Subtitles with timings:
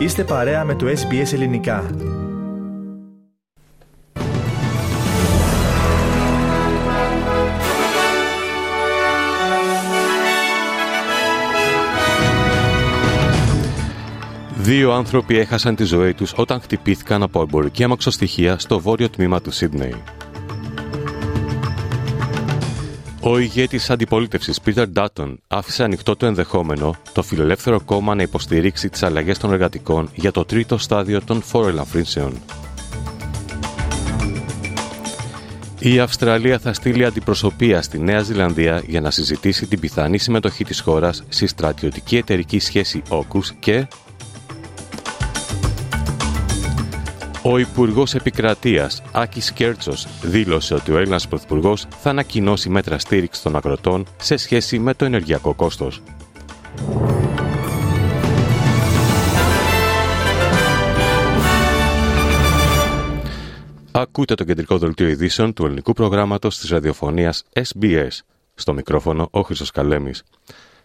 [0.00, 1.90] Είστε παρέα με το SBS Ελληνικά.
[14.56, 19.50] Δύο άνθρωποι έχασαν τη ζωή τους όταν χτυπήθηκαν από εμπορική αμαξοστοιχεία στο βόρειο τμήμα του
[19.50, 20.02] Σίδνεϊ.
[23.22, 29.02] Ο ηγέτης αντιπολίτευσης Πίτερ Ντάτον άφησε ανοιχτό το ενδεχόμενο το φιλελεύθερο κόμμα να υποστηρίξει τις
[29.02, 32.32] αλλαγές των εργατικών για το τρίτο στάδιο των φοροελαφρύνσεων.
[35.78, 40.80] Η Αυστραλία θα στείλει αντιπροσωπεία στη Νέα Ζηλανδία για να συζητήσει την πιθανή συμμετοχή της
[40.80, 43.86] χώρας στη στρατιωτική εταιρική σχέση όκους και
[47.42, 53.56] Ο Υπουργός Επικρατείας Άκης Κέρτσος δήλωσε ότι ο Έλληνας Πρωθυπουργός θα ανακοινώσει μέτρα στήριξης των
[53.56, 56.02] αγροτών σε σχέση με το ενεργειακό κόστος.
[63.90, 68.18] Ακούτε το κεντρικό δελτίο ειδήσεων του ελληνικού προγράμματος της ραδιοφωνίας SBS.
[68.54, 70.22] Στο μικρόφωνο ο Χρυσό Καλέμης.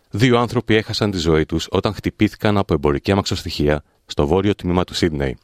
[0.09, 4.93] Δύο άνθρωποι έχασαν τη ζωή τους όταν χτυπήθηκαν από εμπορική αμαξοστοιχεία στο βόρειο τμήμα του
[4.93, 5.37] Σίδνεϊ.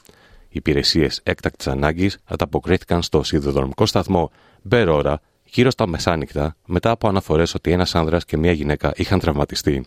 [0.54, 7.54] Οι υπηρεσίες έκτακτης ανάγκης ανταποκρίθηκαν στο σιδηροδρομικό σταθμό Μπερόρα γύρω στα μεσάνυχτα μετά από αναφορές
[7.54, 9.86] ότι ένας άνδρας και μία γυναίκα είχαν τραυματιστεί.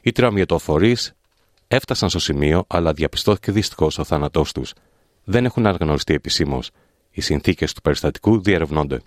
[0.00, 0.96] Οι τραυματοφορεί
[1.68, 4.72] έφτασαν στο σημείο, αλλά διαπιστώθηκε δυστυχώς ο θάνατός τους.
[5.24, 6.70] Δεν έχουν αναγνωριστεί επισήμως.
[7.10, 9.00] Οι συνθήκες του περιστατικού διερευνώνται.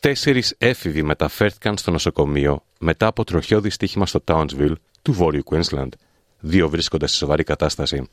[0.00, 5.88] Τέσσερις έφηβοι μεταφέρθηκαν στο νοσοκομείο μετά από τροχιό δυστύχημα στο Townsville του Βόρειου Queensland.
[6.40, 8.08] Δύο βρίσκονται σε σοβαρή κατάσταση.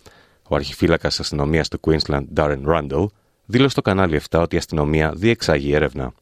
[0.47, 3.05] Ο αρχιφύλακας αστυνομίας του Queensland, Darren Randall,
[3.45, 6.13] δήλωσε στο κανάλι 7 ότι η αστυνομία διεξάγει έρευνα.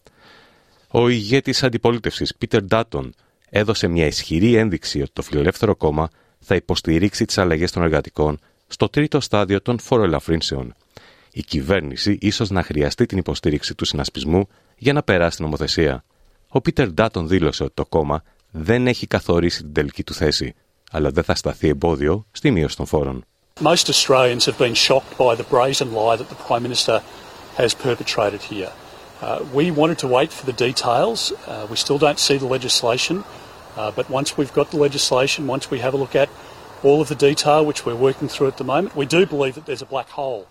[0.87, 3.09] Ο ηγέτης αντιπολίτευσης, Peter Dutton,
[3.49, 8.89] έδωσε μια ισχυρή ένδειξη ότι το φιλελεύθερο κόμμα θα υποστηρίξει τις αλλαγές των εργατικών στο
[8.89, 10.73] τρίτο στάδιο των φοροελαφρύνσεων.
[11.31, 14.47] Η κυβέρνηση ίσως να χρειαστεί την υποστήριξη του συνασπισμού
[14.77, 16.03] για να περάσει την νομοθεσία.
[16.47, 20.53] Ο Πίτερ Ντάτον δήλωσε ότι το κόμμα δεν έχει καθορίσει την τελική του θέση,
[20.91, 23.25] αλλά δεν θα σταθεί εμπόδιο στη μείωση των φόρων.
[23.61, 27.03] Most Australians have been shocked by the brazen lie that the Prime Minister
[27.55, 28.71] has perpetrated here.
[29.21, 31.31] Uh, we wanted to wait for the details.
[31.45, 33.23] Uh, we still don't see the legislation,
[33.77, 36.29] uh, but once we've got the legislation, once we have a look at
[36.81, 39.65] all of the detail, which we're working through at the moment, we do believe that
[39.67, 40.47] there's a black hole.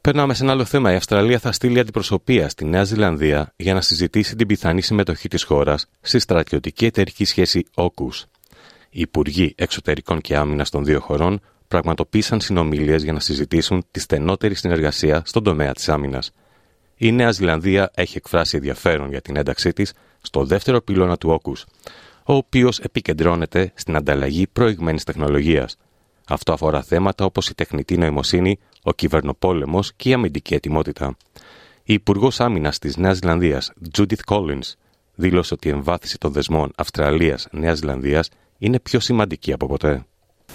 [0.00, 0.92] Περνάμε σε ένα άλλο θέμα.
[0.92, 5.44] Η Αυστραλία θα στείλει αντιπροσωπεία στη Νέα Ζηλανδία για να συζητήσει την πιθανή συμμετοχή τη
[5.44, 8.24] χώρα στη στρατιωτική εταιρική σχέση OCUS.
[8.90, 11.40] Οι Υπουργοί Εξωτερικών και Άμυνα των δύο χωρών
[11.72, 16.30] πραγματοποίησαν συνομιλίες για να συζητήσουν τη στενότερη συνεργασία στον τομέα της άμυνας.
[16.96, 21.66] Η Νέα Ζηλανδία έχει εκφράσει ενδιαφέρον για την ένταξή της στο δεύτερο πυλώνα του Όκους,
[22.24, 25.76] ο οποίος επικεντρώνεται στην ανταλλαγή προηγμένης τεχνολογίας.
[26.28, 31.16] Αυτό αφορά θέματα όπως η τεχνητή νοημοσύνη, ο κυβερνοπόλεμος και η αμυντική ετοιμότητα.
[31.84, 34.72] Η Υπουργός Άμυνας της Νέας Ζηλανδίας, Judith Collins,
[35.14, 38.28] δήλωσε ότι η εμβάθυνση των δεσμών Αυστραλία-Νέα Ζηλανδίας
[38.58, 40.04] είναι πιο σημαντική από ποτέ.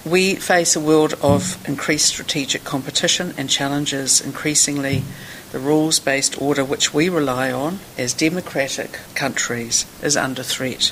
[0.06, 5.04] We face a world of increased strategic competition and challenges increasingly
[5.52, 10.90] the rules based order which we rely on as democratic countries is under threat.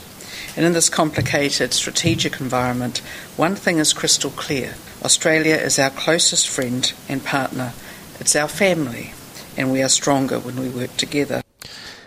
[0.56, 3.03] And in this complicated strategic environment,
[3.36, 7.72] one thing is crystal clear Australia is our closest friend and partner,
[8.20, 9.12] it's our family,
[9.56, 11.41] and we are stronger when we work together.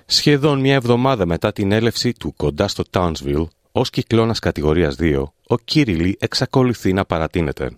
[0.05, 5.58] Σχεδόν μια εβδομάδα μετά την έλευση του κοντά στο Townsville, Ω κυκλώνα κατηγορία 2, ο
[5.58, 7.70] Κύριλι εξακολουθεί να παρατείνεται.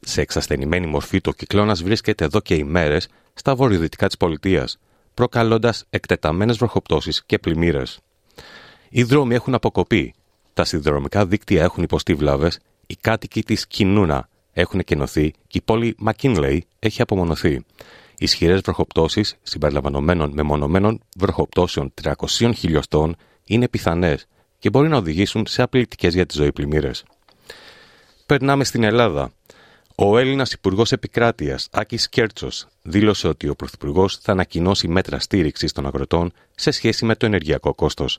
[0.00, 4.78] Σε εξασθενημένη μορφή, το κυκλώνας βρίσκεται εδώ και ημέρες στα βορειοδυτικά της πολιτείας,
[5.14, 8.00] προκαλώντας εκτεταμένες βροχοπτώσεις και πλημμύρες.
[8.88, 10.14] Οι δρόμοι έχουν αποκοπεί,
[10.54, 15.94] τα σιδηροδρομικά δίκτυα έχουν υποστεί βλάβες, οι κάτοικοι της Κινούνα έχουν κενωθεί και η πόλη
[15.98, 17.64] Μακίνλεϊ έχει απομονωθεί.
[18.18, 24.26] Ισχυρές βροχοπτώσεις, συμπεριλαμβανομένων μεμονωμένων βροχοπτώσεων 300 χιλιοστών, είναι πιθανές
[24.60, 27.04] και μπορεί να οδηγήσουν σε απειλητικές για τη ζωή πλημμύρες.
[28.26, 29.32] Περνάμε στην Ελλάδα.
[29.94, 35.86] Ο Έλληνας Υπουργός Επικράτειας, Άκης Κέρτσος, δήλωσε ότι ο Πρωθυπουργός θα ανακοινώσει μέτρα στήριξης των
[35.86, 38.18] αγροτών σε σχέση με το ενεργειακό κόστος.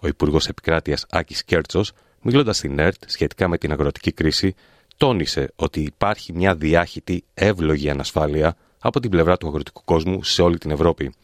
[0.00, 1.92] Ο Υπουργός Επικράτειας, Άκης Κέρτσος,
[2.22, 4.54] μιλώντας στην ΕΡΤ σχετικά με την αγροτική κρίση,
[4.96, 10.58] τόνισε ότι υπάρχει μια διάχυτη, εύλογη ανασφάλεια από την πλευρά του αγροτικού κόσμου σε όλη
[10.58, 11.14] την Ευρώπη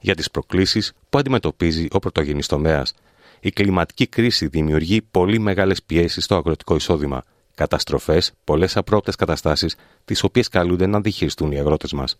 [0.00, 2.94] για τις προκλήσεις που αντιμετωπίζει ο πρωτογενής τομέας
[3.40, 10.22] η κλιματική κρίση δημιουργεί πολύ μεγάλες πιέσεις στο αγροτικό εισόδημα, καταστροφές, πολλές απρόπτε καταστάσεις, τις
[10.22, 12.18] οποίες καλούνται να διχειριστούν οι αγρότες μας.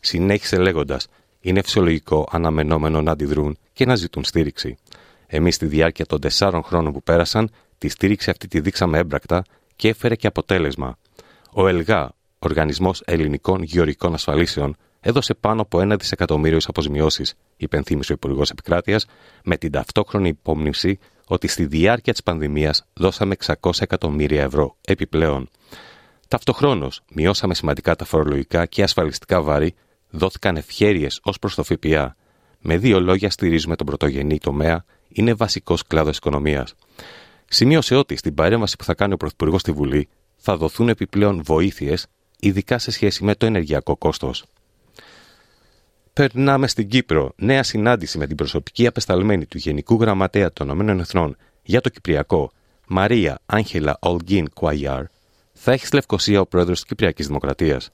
[0.00, 1.06] Συνέχισε λέγοντας:
[1.40, 4.76] Είναι φυσιολογικό αναμενόμενο να αντιδρούν και να ζητούν στήριξη.
[5.26, 9.44] Εμείς, στη διάρκεια των τεσσάρων χρόνων που πέρασαν, τη στήριξη αυτή τη δείξαμε έμπρακτα
[9.76, 10.98] και έφερε και αποτέλεσμα.
[11.52, 17.24] Ο ΕΛΓΑ, Οργανισμός Ελληνικών Γεωργικών Ασφαλίσεων, έδωσε πάνω από ένα δισεκατομμύριο αποζημιώσει,
[17.56, 19.06] υπενθύμησε ο Υπουργός Επικράτειας,
[19.44, 25.48] με την ταυτόχρονη υπόμνηση ότι στη διάρκεια της πανδημίας δώσαμε 600 εκατομμύρια ευρώ επιπλέον.
[26.28, 29.74] Ταυτοχρόνως, μειώσαμε σημαντικά τα φορολογικά και ασφαλιστικά βάρη,
[30.10, 32.16] δόθηκαν ευχέρειες ως προς το ΦΠΑ.
[32.60, 36.74] Με δύο λόγια, στηρίζουμε τον πρωτογενή τομέα, είναι βασικός κλάδος οικονομίας.
[37.48, 42.06] Σημείωσε ότι στην παρέμβαση που θα κάνει ο Πρωθυπουργός στη Βουλή θα δοθούν επιπλέον βοήθειες,
[42.40, 44.44] ειδικά σε σχέση με το ενεργειακό κόστος.
[46.14, 47.32] Περνάμε στην Κύπρο.
[47.36, 52.50] Νέα συνάντηση με την προσωπική απεσταλμένη του Γενικού Γραμματέα των ΗΕ για το Κυπριακό,
[52.86, 55.04] Μαρία Άγχελα Ολγκίν Κουαϊάρ,
[55.52, 57.90] θα έχεις στη Λευκοσία ο πρόεδρος της Κυπριακής Δημοκρατίας.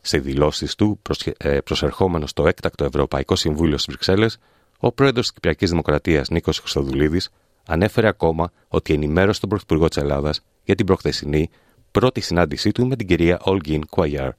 [0.00, 1.00] Σε δηλώσεις του,
[1.36, 4.38] ε, προσερχόμενος στο έκτακτο Ευρωπαϊκό Συμβούλιο στις Βρυξέλλες,
[4.78, 7.30] ο πρόεδρος της Κυπριακής Δημοκρατίας Νίκος Χρυστοδουλίδης
[7.66, 11.50] ανέφερε ακόμα ότι ενημέρωσε τον Πρωθυπουργό της Ελλάδας για την προχθεσινή
[11.90, 14.30] πρώτη συνάντησή του με την κυρία Ολγκίν Κουαϊάρ.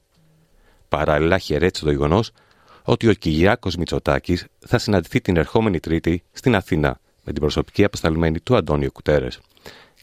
[0.89, 2.31] Παράλληλα, χαιρέτησε το γεγονός
[2.84, 8.40] ότι ο Κυριάκος Μητσοτάκης θα συναντηθεί την ερχόμενη Τρίτη στην Αθήνα με την προσωπική απεσταλμένη
[8.40, 9.40] του Αντώνιο Κουτέρες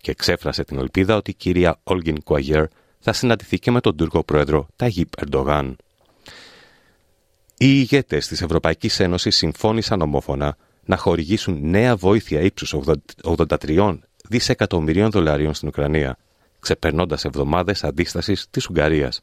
[0.01, 2.65] και εξέφρασε την ελπίδα ότι η κυρία Όλγιν Κουαγιέρ
[2.99, 5.77] θα συναντηθεί και με τον Τούρκο πρόεδρο Ταγίπ Ερντογάν.
[7.59, 12.75] Οι ηγέτες της Ευρωπαϊκής Ένωσης συμφώνησαν ομόφωνα να χορηγήσουν νέα βοήθεια ύψους
[13.23, 13.99] 83
[14.29, 16.19] δισεκατομμυρίων δολαρίων στην Ουκρανία,
[16.61, 19.23] ξεπερνώντας εβδομάδες αντίστασης της Ουγγαρίας.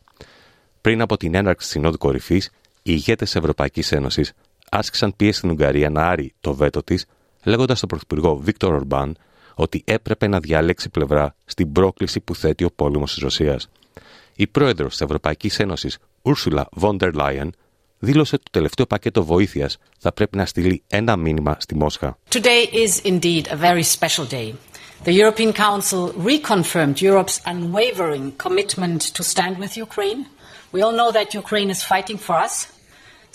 [0.81, 2.49] Πριν από την έναρξη της Συνόδου Κορυφής,
[2.85, 4.33] οι ηγέτες της Ευρωπαϊκής Ένωσης
[4.69, 7.05] άσκησαν πίεση στην Ουγγαρία να άρει το βέτο της,
[7.43, 9.17] λέγοντας στον Πρωθυπουργό Βίκτορ Ορμπάν
[9.55, 13.69] ότι έπρεπε να διαλέξει πλευρά στην πρόκληση που θέτει ο πόλεμος της Ρωσίας.
[14.35, 17.49] Η πρόεδρος της Ευρωπαϊκής Ένωσης, Ursula von der Leyen,
[17.99, 22.17] δήλωσε ότι το τελευταίο πακέτο βοήθειας θα πρέπει να στείλει ένα μήνυμα στη Μόσχα.
[22.29, 24.53] Today is indeed a very special day.
[25.05, 30.21] The European Council reconfirmed Europe's unwavering commitment to stand with Ukraine.
[30.73, 32.53] We all know that Ukraine is fighting for us.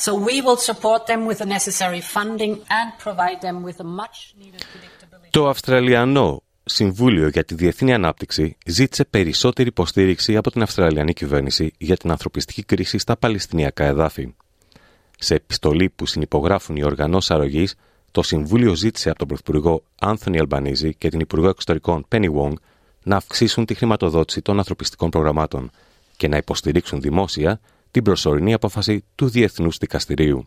[0.07, 4.17] So we will support them with the necessary funding and provide them with a much
[4.41, 5.31] needed predictability.
[5.31, 11.97] Το Αυστραλιανό Συμβούλιο για τη Διεθνή Ανάπτυξη ζήτησε περισσότερη υποστήριξη από την Αυστραλιανή κυβέρνηση για
[11.97, 14.35] την ανθρωπιστική κρίση στα Παλαιστινιακά εδάφη.
[15.19, 17.75] Σε επιστολή που συνυπογράφουν οι οργανώσεις αρρωγής,
[18.11, 22.53] το Συμβούλιο ζήτησε από τον Πρωθυπουργό Άνθονι Αλμπανίζη και την Υπουργό Εξωτερικών Πένι Wong
[23.03, 25.71] να αυξήσουν τη χρηματοδότηση των ανθρωπιστικών προγραμμάτων
[26.17, 30.43] και να υποστηρίξουν δημόσια την προσωρινή απόφαση του Διεθνούς Δικαστηρίου.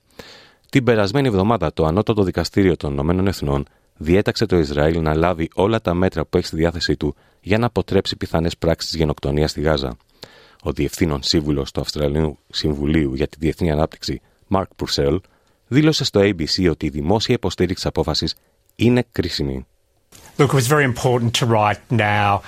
[0.70, 3.66] Την περασμένη εβδομάδα, το Ανώτατο Δικαστήριο των Ηνωμένων Εθνών
[3.98, 7.66] διέταξε το Ισραήλ να λάβει όλα τα μέτρα που έχει στη διάθεσή του για να
[7.66, 9.98] αποτρέψει πιθανές πράξεις γενοκτονίας στη Γάζα.
[10.64, 15.18] Ο διευθύνων σύμβουλος του Αυστραλίου Συμβουλίου για τη Διεθνή Ανάπτυξη, Mark Purcell,
[15.68, 18.36] δήλωσε στο ABC ότι η δημόσια υποστήριξη απόφασης
[18.76, 19.66] είναι κρίσιμη.
[20.39, 22.43] Look, it was very important to write now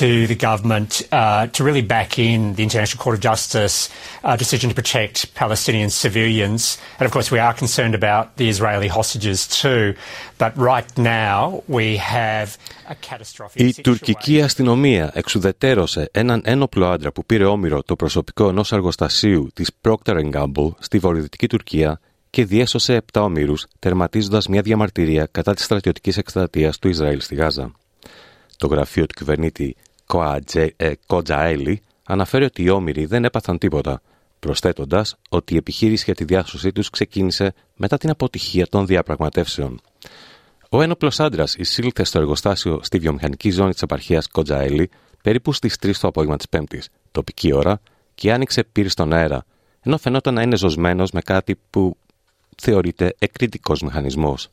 [0.00, 3.90] to the government uh, to really back in the International Court of Justice
[4.24, 6.78] uh, decision to protect Palestinian civilians.
[6.98, 9.94] And of course, we are concerned about the Israeli hostages too.
[10.38, 12.48] But right now, we have
[12.88, 13.82] a catastrophic Η situation.
[13.82, 20.30] τουρκική αστυνομία εξουδετέρωσε έναν ένοπλο άντρα που πήρε όμοιρο το προσωπικό ενό εργοστασίου τη Procter
[20.32, 26.79] Gamble στη βορειοδυτική Τουρκία και διέσωσε 7 ομήρους, τερματίζοντας μια διαμαρτυρία κατά της στρατιωτικής εκστρατείας
[26.79, 27.71] του Ισραήλ στη Γάζα.
[28.57, 29.75] Το γραφείο του κυβερνήτη
[31.05, 34.01] Κοτζαέλη αναφέρει ότι οι όμοιροι δεν έπαθαν τίποτα,
[34.39, 39.81] προσθέτοντας ότι η επιχείρηση για τη διάσωσή τους ξεκίνησε μετά την αποτυχία των διαπραγματεύσεων.
[40.69, 44.89] Ο ένοπλος άντρας εισήλθε στο εργοστάσιο στη βιομηχανική ζώνη της επαρχίας Κοτζαέλη
[45.23, 47.81] περίπου στις 3 το απόγευμα της Πέμπτης, τοπική ώρα,
[48.15, 49.45] και άνοιξε πύρη στον αέρα,
[49.81, 51.97] ενώ φαινόταν να είναι ζωσμένος με κάτι που
[52.61, 54.49] θεωρείται εκρητικός μηχανισμός.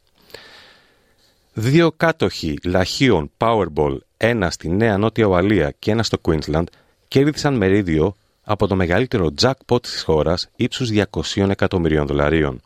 [1.52, 6.64] Δύο κάτοχοι λαχείων Powerball, ένα στη Νέα Νότια Ουαλία και ένα στο Queensland,
[7.08, 12.60] κέρδισαν μερίδιο από το μεγαλύτερο jackpot της χώρας ύψους 200 εκατομμυρίων δολαρίων.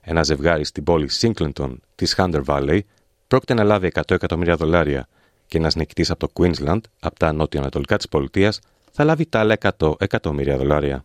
[0.00, 2.80] Ένα ζευγάρι στην πόλη Singleton της Hunter Valley
[3.28, 5.08] πρόκειται να λάβει 100 εκατομμύρια δολάρια
[5.46, 8.60] και ένας νικητής από το Queensland, από τα νότια-ανατολικά της πολιτείας,
[8.92, 11.04] θα λάβει τα άλλα 100 εκατομμύρια δολάρια.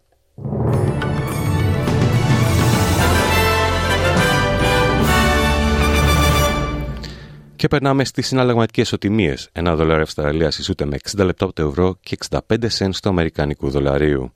[7.62, 9.36] Και περνάμε στις συναλλαγματικές ισοτιμίε.
[9.52, 12.40] Ένα δολάριο Αυστραλίας ισούται με 60 λεπτά από το ευρώ και 65
[12.78, 14.34] cents του Αμερικανικού δολαρίου.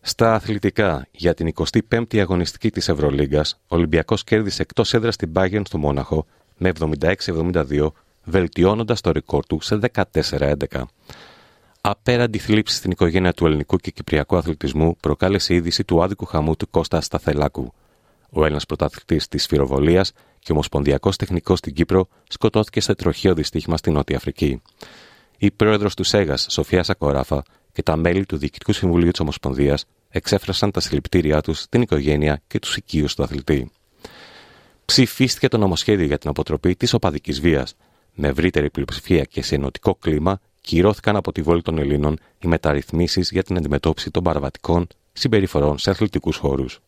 [0.00, 5.62] Στα αθλητικά, για την 25η αγωνιστική της Ευρωλίγκας, ο Ολυμπιακός κέρδισε εκτός έδρας στην Bayern
[5.64, 6.26] στο Μόναχο
[6.56, 7.92] με 76-72,
[8.24, 10.88] βελτιώνοντας το ρεκόρ του σε 14-11.
[11.80, 16.56] Απέραντη θλίψη στην οικογένεια του ελληνικού και κυπριακού αθλητισμού προκάλεσε η είδηση του άδικου χαμού
[16.56, 17.72] του Κώστα Σταθελάκου.
[18.30, 20.12] Ο Έλληνας πρωταθλητής της Φυροβολίας
[20.44, 24.62] και ομοσπονδιακός τεχνικός στην Κύπρο σκοτώθηκε σε τροχαίο δυστύχημα στη Νότια Αφρική.
[25.38, 30.70] η πρόεδρος του ΣΕΓΑ, Σοφία Σακοράφα, και τα μέλη του Διοικητικού Συμβουλίου της Ομοσπονδίας εξέφρασαν
[30.70, 33.70] τα συλληπιτήριά τους στην οικογένεια και τους οικείους του αθλητή.
[34.84, 37.76] Ψηφίστηκε το νομοσχέδιο για την αποτροπή της οπαδικής βίας.
[38.14, 43.30] Με ευρύτερη πλειοψηφία και σε ενωτικό κλίμα, κυρώθηκαν από τη βόλη των Ελλήνων οι μεταρρυθμίσεις
[43.30, 46.80] για την αντιμετώπιση των παραβατικών συμπεριφορών σε αθλητικούς χώρους.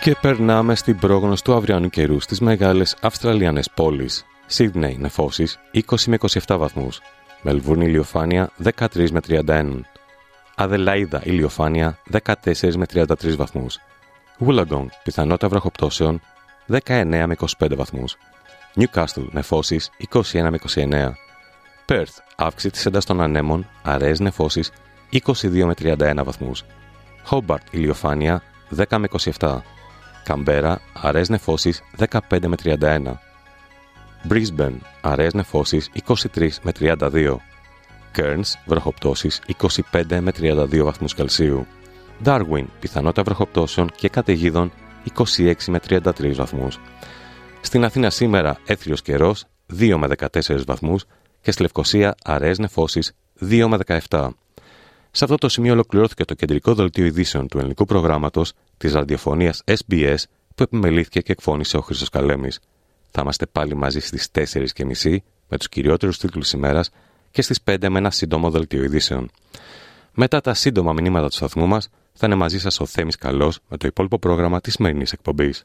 [0.00, 4.24] Και περνάμε στην πρόγνωση του αυριανού καιρού στις μεγάλες Αυστραλιανές πόλεις.
[4.46, 7.00] Σίδνεϊ νεφώσεις 20 με 27 βαθμούς.
[7.42, 9.80] Μελβούρνη ηλιοφάνεια 13 με 31.
[10.56, 13.78] Αδελαίδα ηλιοφάνεια 14 με 33 βαθμούς.
[14.46, 16.20] Wollongong πιθανότητα βροχοπτώσεων
[16.66, 18.16] 19 με 25 βαθμούς.
[18.76, 21.12] Newcastle νεφώσεις 21 με 29.
[21.86, 24.72] Perth αύξηση της έντασης των ανέμων, αραιές νεφώσεις
[25.10, 26.64] 22 με 31 βαθμούς.
[27.30, 28.42] Hobart ηλιοφάνεια
[28.76, 29.62] 10 με 27.
[30.24, 33.20] Καμπέρα, αραιές νεφώσεις 15 με 31.
[34.28, 35.90] Brisbane, αραιές νεφώσεις
[36.34, 37.40] 23 με 32.
[38.16, 39.42] Cairns, βροχοπτώσεις
[39.92, 41.66] 25 με 32 βαθμούς Κελσίου.
[42.24, 44.72] Darwin, πιθανότητα βροχοπτώσεων και καταιγίδων
[45.36, 46.80] 26 με 33 βαθμούς.
[47.60, 49.44] Στην Αθήνα σήμερα έθριος καιρός
[49.78, 51.04] 2 με 14 βαθμούς
[51.40, 54.28] και στη Λευκοσία αραιές νεφώσεις 2 με 17.
[55.10, 60.22] Σε αυτό το σημείο ολοκληρώθηκε το κεντρικό δελτίο ειδήσεων του ελληνικού προγράμματος της ραδιοφωνίας SBS
[60.54, 62.60] που επιμελήθηκε και εκφώνησε ο Χρυσό Καλέμης.
[63.10, 65.16] Θα είμαστε πάλι μαζί στις 4.30
[65.48, 66.90] με τους κυριότερους τίτλους ημέρας
[67.30, 69.30] και στις 5 με ένα σύντομο δελτίο ειδήσεων.
[70.12, 73.76] Μετά τα σύντομα μηνύματα του σταθμού μας, θα είναι μαζί σας ο Θέμης Καλός με
[73.76, 75.64] το υπόλοιπο πρόγραμμα της σημερινής εκπομπής.